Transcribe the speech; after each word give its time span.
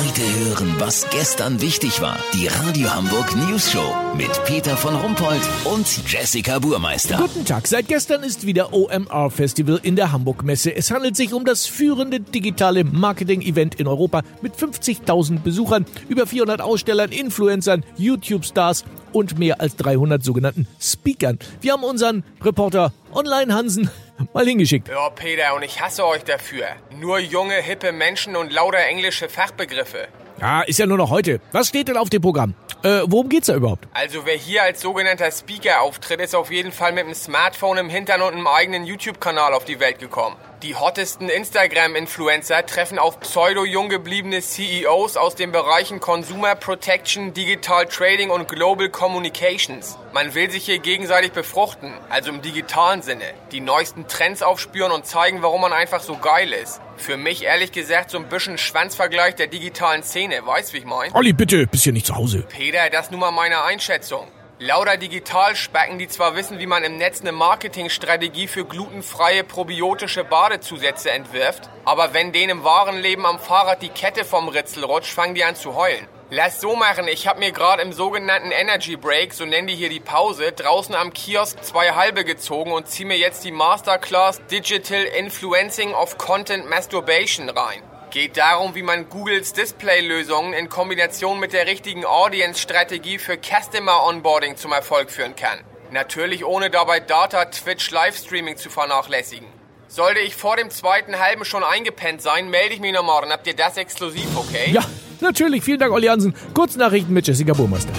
Heute 0.00 0.22
hören, 0.46 0.76
was 0.78 1.10
gestern 1.10 1.60
wichtig 1.60 2.00
war. 2.00 2.16
Die 2.32 2.46
Radio 2.46 2.88
Hamburg 2.94 3.36
News 3.36 3.70
Show 3.70 3.94
mit 4.16 4.30
Peter 4.46 4.74
von 4.74 4.96
Rumpold 4.96 5.42
und 5.66 5.86
Jessica 6.10 6.58
Burmeister. 6.58 7.18
Guten 7.18 7.44
Tag. 7.44 7.66
Seit 7.66 7.86
gestern 7.86 8.22
ist 8.22 8.46
wieder 8.46 8.72
OMR 8.72 9.30
Festival 9.30 9.78
in 9.82 9.96
der 9.96 10.10
Hamburg 10.10 10.42
Messe. 10.42 10.74
Es 10.74 10.90
handelt 10.90 11.16
sich 11.16 11.34
um 11.34 11.44
das 11.44 11.66
führende 11.66 12.18
digitale 12.18 12.84
Marketing-Event 12.84 13.74
in 13.74 13.86
Europa 13.86 14.22
mit 14.40 14.54
50.000 14.54 15.40
Besuchern, 15.40 15.84
über 16.08 16.26
400 16.26 16.62
Ausstellern, 16.62 17.12
Influencern, 17.12 17.84
YouTube-Stars 17.98 18.86
und 19.12 19.38
mehr 19.38 19.60
als 19.60 19.76
300 19.76 20.24
sogenannten 20.24 20.66
Speakern. 20.80 21.38
Wir 21.60 21.74
haben 21.74 21.84
unseren 21.84 22.24
Reporter 22.42 22.94
Online 23.12 23.52
Hansen 23.52 23.90
mal 24.32 24.44
hingeschickt. 24.44 24.88
Ja, 24.88 25.10
Peter, 25.10 25.54
und 25.54 25.62
ich 25.62 25.80
hasse 25.80 26.06
euch 26.06 26.24
dafür. 26.24 26.66
Nur 26.98 27.18
junge, 27.18 27.54
hippe 27.54 27.92
Menschen 27.92 28.36
und 28.36 28.52
lauter 28.52 28.78
englische 28.78 29.28
Fachbegriffe. 29.28 30.08
Ja, 30.40 30.62
ist 30.62 30.78
ja 30.78 30.86
nur 30.86 30.96
noch 30.96 31.10
heute. 31.10 31.40
Was 31.52 31.68
steht 31.68 31.88
denn 31.88 31.96
auf 31.96 32.08
dem 32.08 32.22
Programm? 32.22 32.54
Äh, 32.82 33.02
worum 33.06 33.28
geht's 33.28 33.48
da 33.48 33.54
überhaupt? 33.54 33.86
Also 33.92 34.24
wer 34.24 34.36
hier 34.36 34.62
als 34.62 34.80
sogenannter 34.80 35.30
Speaker 35.30 35.82
auftritt, 35.82 36.20
ist 36.20 36.34
auf 36.34 36.50
jeden 36.50 36.72
Fall 36.72 36.92
mit 36.92 37.04
einem 37.04 37.14
Smartphone 37.14 37.76
im 37.76 37.90
Hintern 37.90 38.22
und 38.22 38.32
einem 38.32 38.46
eigenen 38.46 38.84
YouTube-Kanal 38.86 39.52
auf 39.52 39.66
die 39.66 39.80
Welt 39.80 39.98
gekommen. 39.98 40.36
Die 40.62 40.74
hottesten 40.74 41.30
Instagram-Influencer 41.30 42.66
treffen 42.66 42.98
auf 42.98 43.18
pseudo-jung 43.20 43.88
gebliebene 43.88 44.42
CEOs 44.42 45.16
aus 45.16 45.34
den 45.34 45.52
Bereichen 45.52 46.00
Consumer 46.00 46.54
Protection, 46.54 47.32
Digital 47.32 47.86
Trading 47.86 48.28
und 48.28 48.46
Global 48.46 48.90
Communications. 48.90 49.96
Man 50.12 50.34
will 50.34 50.50
sich 50.50 50.66
hier 50.66 50.78
gegenseitig 50.78 51.32
befruchten, 51.32 51.94
also 52.10 52.28
im 52.28 52.42
digitalen 52.42 53.00
Sinne. 53.00 53.24
Die 53.52 53.60
neuesten 53.60 54.06
Trends 54.06 54.42
aufspüren 54.42 54.92
und 54.92 55.06
zeigen, 55.06 55.40
warum 55.40 55.62
man 55.62 55.72
einfach 55.72 56.02
so 56.02 56.18
geil 56.18 56.52
ist. 56.52 56.82
Für 56.98 57.16
mich 57.16 57.44
ehrlich 57.44 57.72
gesagt 57.72 58.10
so 58.10 58.18
ein 58.18 58.28
bisschen 58.28 58.58
Schwanzvergleich 58.58 59.36
der 59.36 59.46
digitalen 59.46 60.02
Szene, 60.02 60.44
weißt 60.44 60.74
wie 60.74 60.78
ich 60.78 60.84
mein? 60.84 61.10
Olli, 61.14 61.32
bitte, 61.32 61.66
bist 61.68 61.84
hier 61.84 61.94
nicht 61.94 62.04
zu 62.04 62.16
Hause. 62.16 62.44
Peter, 62.50 62.90
das 62.90 63.10
nun 63.10 63.20
mal 63.20 63.30
meine 63.30 63.62
Einschätzung. 63.62 64.28
Lauter 64.62 64.98
Digitalspecken, 64.98 65.98
die 65.98 66.06
zwar 66.06 66.36
wissen, 66.36 66.58
wie 66.58 66.66
man 66.66 66.84
im 66.84 66.98
Netz 66.98 67.22
eine 67.22 67.32
Marketingstrategie 67.32 68.46
für 68.46 68.66
glutenfreie 68.66 69.42
probiotische 69.42 70.22
Badezusätze 70.22 71.10
entwirft, 71.12 71.70
aber 71.86 72.12
wenn 72.12 72.30
denen 72.30 72.58
im 72.58 72.62
wahren 72.64 73.00
Leben 73.00 73.24
am 73.24 73.38
Fahrrad 73.38 73.80
die 73.80 73.88
Kette 73.88 74.22
vom 74.22 74.50
Ritzel 74.50 74.84
rutscht, 74.84 75.14
fangen 75.14 75.34
die 75.34 75.44
an 75.44 75.56
zu 75.56 75.76
heulen. 75.76 76.06
Lass 76.28 76.60
so 76.60 76.76
machen, 76.76 77.08
ich 77.08 77.26
hab 77.26 77.38
mir 77.38 77.52
gerade 77.52 77.80
im 77.80 77.94
sogenannten 77.94 78.50
Energy 78.50 78.96
Break, 78.96 79.32
so 79.32 79.46
nennen 79.46 79.66
die 79.66 79.76
hier 79.76 79.88
die 79.88 79.98
Pause, 79.98 80.52
draußen 80.52 80.94
am 80.94 81.14
Kiosk 81.14 81.64
zwei 81.64 81.92
halbe 81.92 82.26
gezogen 82.26 82.72
und 82.72 82.86
zieh 82.86 83.06
mir 83.06 83.16
jetzt 83.16 83.42
die 83.44 83.52
Masterclass 83.52 84.44
Digital 84.50 85.04
Influencing 85.04 85.94
of 85.94 86.18
Content 86.18 86.68
Masturbation 86.68 87.48
rein. 87.48 87.82
Geht 88.10 88.36
darum, 88.36 88.74
wie 88.74 88.82
man 88.82 89.08
Googles 89.08 89.52
Display-Lösungen 89.52 90.52
in 90.52 90.68
Kombination 90.68 91.38
mit 91.38 91.52
der 91.52 91.68
richtigen 91.68 92.04
Audience-Strategie 92.04 93.18
für 93.18 93.36
Customer-Onboarding 93.36 94.56
zum 94.56 94.72
Erfolg 94.72 95.12
führen 95.12 95.36
kann. 95.36 95.60
Natürlich 95.92 96.44
ohne 96.44 96.70
dabei 96.70 96.98
Data, 96.98 97.44
Twitch, 97.44 97.92
Livestreaming 97.92 98.56
zu 98.56 98.68
vernachlässigen. 98.68 99.46
Sollte 99.86 100.18
ich 100.18 100.34
vor 100.34 100.56
dem 100.56 100.70
zweiten 100.70 101.20
halben 101.20 101.44
schon 101.44 101.62
eingepennt 101.62 102.20
sein, 102.20 102.50
melde 102.50 102.74
ich 102.74 102.80
mich 102.80 102.92
nochmal, 102.92 103.22
dann 103.22 103.30
habt 103.30 103.46
ihr 103.46 103.54
das 103.54 103.76
exklusiv, 103.76 104.26
okay? 104.36 104.72
Ja, 104.72 104.82
natürlich. 105.20 105.62
Vielen 105.62 105.78
Dank, 105.78 105.92
Olli 105.92 106.08
Hansen. 106.08 106.34
Kurznachrichten 106.52 107.14
mit 107.14 107.28
Jessica 107.28 107.52
Burmeister. 107.52 107.92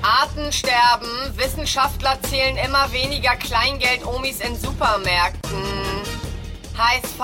Artensterben. 0.00 1.36
Wissenschaftler 1.36 2.18
zählen 2.22 2.56
immer 2.56 2.90
weniger 2.92 3.36
Kleingeld-Omis 3.36 4.40
in 4.40 4.56
Supermärkten. 4.56 5.89
HSV, 6.80 7.20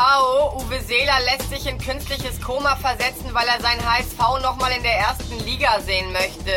Uwe 0.57 0.81
Seeler 0.83 1.19
lässt 1.25 1.49
sich 1.49 1.67
in 1.67 1.79
künstliches 1.79 2.39
Koma 2.43 2.77
versetzen, 2.77 3.33
weil 3.33 3.47
er 3.49 3.59
sein 3.63 3.79
HSV 3.83 4.43
nochmal 4.43 4.71
in 4.77 4.83
der 4.83 4.99
ersten 4.99 5.43
Liga 5.47 5.81
sehen 5.81 6.13
möchte. 6.13 6.53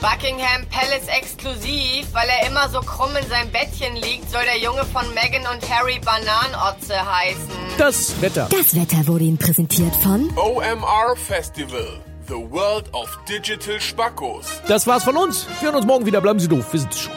Buckingham 0.00 0.66
Palace 0.70 1.06
exklusiv, 1.06 2.12
weil 2.12 2.28
er 2.28 2.48
immer 2.48 2.68
so 2.68 2.80
krumm 2.80 3.14
in 3.16 3.28
seinem 3.28 3.52
Bettchen 3.52 3.94
liegt, 3.94 4.28
soll 4.28 4.42
der 4.42 4.58
Junge 4.58 4.84
von 4.86 5.04
Meghan 5.14 5.46
und 5.54 5.70
Harry 5.70 6.00
Bananotze 6.00 6.96
heißen. 6.96 7.78
Das 7.78 8.20
Wetter. 8.20 8.48
Das 8.50 8.74
Wetter 8.74 9.06
wurde 9.06 9.24
Ihnen 9.24 9.38
präsentiert 9.38 9.94
von 10.02 10.36
OMR 10.36 11.14
Festival. 11.14 12.02
The 12.26 12.34
World 12.34 12.92
of 12.92 13.08
Digital 13.28 13.80
Spackos. 13.80 14.46
Das 14.66 14.88
war's 14.88 15.04
von 15.04 15.16
uns. 15.16 15.46
Wir 15.60 15.68
hören 15.68 15.76
uns 15.76 15.86
morgen 15.86 16.06
wieder. 16.06 16.20
Bleiben 16.20 16.40
Sie 16.40 16.48
doof. 16.48 16.72
Wir 16.72 16.80
sind's 16.80 16.98
schon. 16.98 17.12